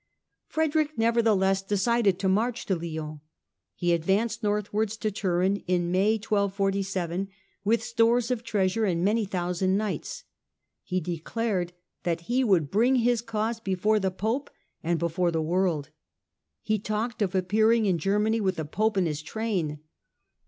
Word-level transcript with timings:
Frederick 0.47 0.97
nevertheless 0.97 1.61
decided 1.61 2.17
to 2.17 2.27
march 2.27 2.65
to 2.65 2.75
Lyons. 2.75 3.19
He 3.75 3.93
advanced 3.93 4.41
northwards 4.41 4.97
to 4.97 5.11
Turin 5.11 5.57
in 5.67 5.91
May, 5.91 6.13
1247, 6.13 7.27
with 7.63 7.83
stores 7.83 8.31
of 8.31 8.41
treasure 8.41 8.83
and 8.85 9.05
many 9.05 9.25
thousand 9.25 9.77
knights. 9.77 10.23
He 10.81 10.99
de 11.01 11.19
clared 11.19 11.73
that 12.01 12.21
he 12.21 12.43
would 12.43 12.71
bring 12.71 12.95
his 12.95 13.21
cause 13.21 13.59
before 13.59 13.99
the 13.99 14.09
Pope 14.09 14.49
and 14.81 14.97
before 14.97 15.29
the 15.29 15.39
world: 15.39 15.91
he 16.63 16.79
talked 16.79 17.21
of 17.21 17.35
appearing 17.35 17.85
in 17.85 17.99
Germany 17.99 18.41
with 18.41 18.55
the 18.55 18.65
Pope 18.65 18.97
in 18.97 19.05
his 19.05 19.21
train. 19.21 19.81